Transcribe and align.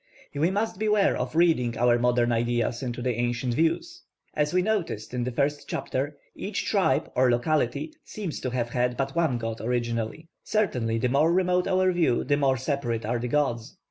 We 0.33 0.49
must 0.49 0.79
beware 0.79 1.15
of 1.15 1.35
reading 1.35 1.77
our 1.77 1.99
modern 1.99 2.31
ideas 2.31 2.81
into 2.81 3.03
the 3.03 3.13
ancient 3.19 3.53
views. 3.53 4.01
As 4.33 4.51
we 4.51 4.63
noticed 4.63 5.13
in 5.13 5.25
the 5.25 5.31
first 5.31 5.69
chapter, 5.69 6.17
each 6.33 6.65
tribe 6.65 7.11
or 7.15 7.29
locality 7.29 7.93
seems 8.03 8.39
to 8.39 8.49
have 8.49 8.69
had 8.71 8.97
but 8.97 9.15
one 9.15 9.37
god 9.37 9.61
originally; 9.61 10.27
certainly 10.43 10.97
the 10.97 11.07
more 11.09 11.31
remote 11.31 11.67
our 11.67 11.91
view, 11.91 12.23
the 12.23 12.35
more 12.35 12.57
separate 12.57 13.05
are 13.05 13.19
the 13.19 13.27
gods. 13.27 13.77